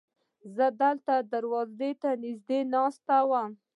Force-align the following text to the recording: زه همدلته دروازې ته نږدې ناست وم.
زه 0.55 0.65
همدلته 0.71 1.15
دروازې 1.33 1.91
ته 2.01 2.09
نږدې 2.23 2.59
ناست 2.73 3.05
وم. 3.29 3.51